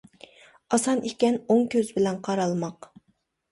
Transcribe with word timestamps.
ئاسان 0.77 1.03
ئىكەن 1.09 1.37
ئوڭ 1.45 1.63
كۆز 1.77 1.93
بىلەن 1.99 2.19
قارالماق. 2.31 2.93